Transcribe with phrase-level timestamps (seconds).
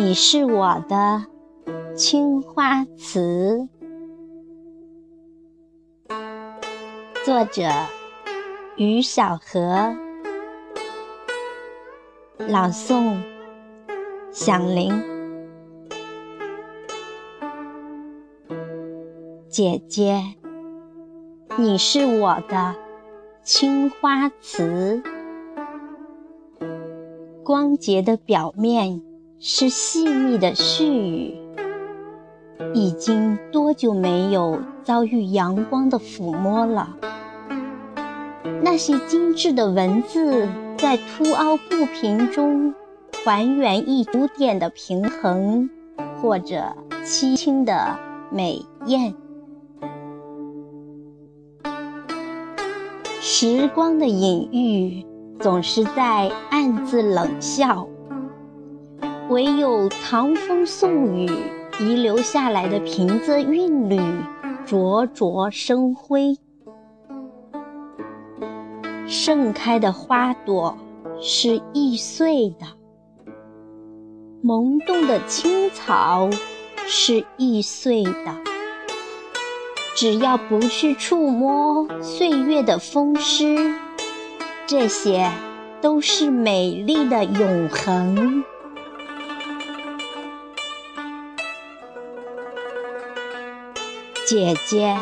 [0.00, 1.26] 你是我的
[1.96, 3.68] 青花瓷。
[7.26, 7.68] 作者：
[8.76, 9.96] 于小河，
[12.38, 13.20] 朗诵：
[14.30, 15.02] 响铃。
[19.48, 20.22] 姐姐，
[21.56, 22.76] 你是我的
[23.42, 25.02] 青花瓷。
[27.42, 29.02] 光洁的表面
[29.40, 31.38] 是细密的絮语，
[32.74, 36.96] 已经多久没有遭遇阳光的抚摸了？
[38.60, 42.74] 那些精致的文字在凸凹不平中
[43.24, 45.70] 还原一古典的平衡，
[46.20, 47.96] 或者凄清的
[48.32, 49.14] 美艳。
[53.20, 55.06] 时光的隐喻
[55.38, 57.86] 总是在暗自冷笑，
[59.28, 61.28] 唯有唐风宋雨
[61.78, 64.00] 遗留下来的平仄韵律
[64.66, 66.38] 灼灼生辉。
[69.06, 70.78] 盛开的花朵
[71.20, 72.66] 是易碎的，
[74.42, 76.30] 萌动的青草
[76.86, 78.34] 是易碎的。
[79.94, 83.74] 只要不去触摸岁月的风湿，
[84.66, 85.30] 这些
[85.82, 88.42] 都是美丽的永恒。
[94.28, 94.94] 姐姐，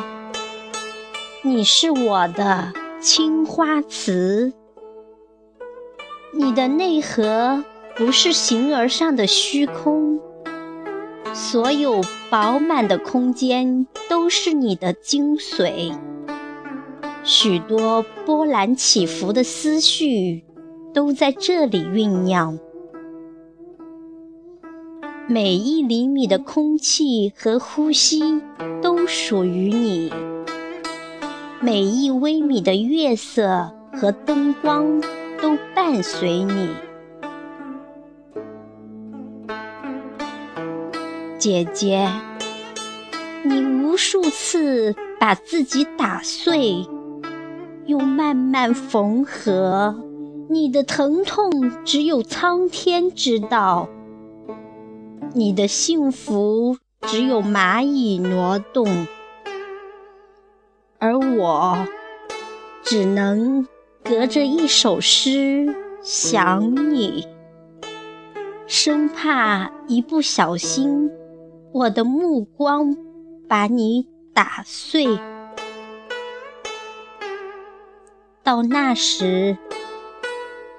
[1.43, 2.73] 你是我的。
[3.01, 4.53] 青花瓷，
[6.33, 7.65] 你的内核
[7.97, 10.21] 不是形而上的虚空，
[11.35, 15.93] 所有饱满的空间都是你的精髓，
[17.25, 20.45] 许多波澜起伏的思绪
[20.95, 22.61] 都在这里酝酿，
[25.29, 28.41] 每一厘米的空气和呼吸
[28.81, 30.13] 都属于你。
[31.61, 35.01] 每一微米的月色和灯光
[35.43, 36.69] 都伴随你，
[41.39, 42.09] 姐姐。
[43.43, 46.87] 你无数次把自己打碎，
[47.87, 49.97] 又慢慢缝合，
[50.49, 53.89] 你的疼痛只有苍天知道，
[55.37, 59.07] 你的幸福只有蚂蚁挪动。
[60.99, 61.87] 而我
[62.83, 63.69] 只能
[64.03, 67.29] 隔着一首诗想你，
[68.67, 71.11] 生怕一不小心，
[71.71, 72.97] 我的目光
[73.47, 75.19] 把你打碎。
[78.43, 79.59] 到那时，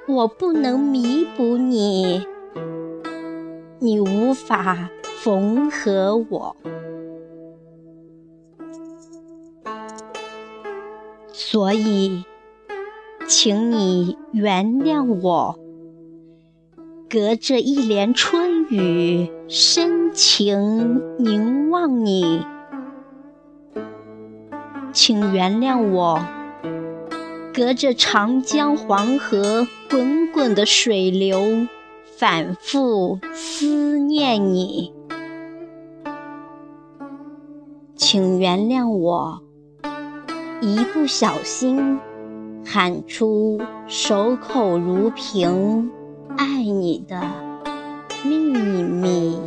[0.08, 2.26] 我不能弥补你，
[3.80, 4.90] 你无法
[5.24, 6.56] 缝合我。
[11.32, 12.24] 所以，
[13.28, 15.60] 请你原谅我，
[17.10, 22.44] 隔着一帘春雨，深情凝望你。
[24.92, 26.20] 请原谅我，
[27.54, 31.68] 隔着长江黄河滚滚的水流，
[32.20, 34.92] 反复思念你。
[37.96, 39.44] 请原谅我。
[40.60, 42.00] 一不小心，
[42.66, 45.92] 喊出守口如瓶、
[46.36, 47.22] 爱你的
[48.24, 48.40] 秘
[48.82, 49.40] 密。